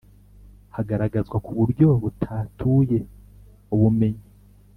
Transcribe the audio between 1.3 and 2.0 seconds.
kuburyo